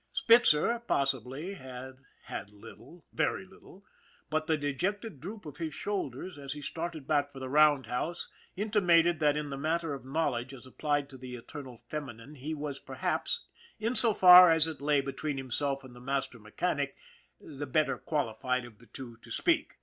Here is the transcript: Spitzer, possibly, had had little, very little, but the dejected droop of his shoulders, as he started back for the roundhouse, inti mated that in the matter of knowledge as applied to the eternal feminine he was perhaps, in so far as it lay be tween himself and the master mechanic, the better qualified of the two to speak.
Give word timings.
Spitzer, 0.11 0.79
possibly, 0.87 1.53
had 1.53 1.99
had 2.23 2.49
little, 2.49 3.05
very 3.13 3.45
little, 3.45 3.85
but 4.31 4.47
the 4.47 4.57
dejected 4.57 5.19
droop 5.21 5.45
of 5.45 5.57
his 5.57 5.75
shoulders, 5.75 6.39
as 6.39 6.53
he 6.53 6.61
started 6.63 7.05
back 7.05 7.31
for 7.31 7.37
the 7.37 7.47
roundhouse, 7.47 8.27
inti 8.57 8.83
mated 8.83 9.19
that 9.19 9.37
in 9.37 9.51
the 9.51 9.59
matter 9.59 9.93
of 9.93 10.03
knowledge 10.03 10.55
as 10.55 10.65
applied 10.65 11.07
to 11.11 11.19
the 11.19 11.35
eternal 11.35 11.77
feminine 11.77 12.33
he 12.33 12.55
was 12.55 12.79
perhaps, 12.79 13.41
in 13.79 13.93
so 13.95 14.11
far 14.11 14.49
as 14.49 14.65
it 14.65 14.81
lay 14.81 15.01
be 15.01 15.13
tween 15.13 15.37
himself 15.37 15.83
and 15.83 15.95
the 15.95 16.01
master 16.01 16.39
mechanic, 16.39 16.97
the 17.39 17.67
better 17.67 17.99
qualified 17.99 18.65
of 18.65 18.79
the 18.79 18.87
two 18.87 19.17
to 19.17 19.29
speak. 19.29 19.75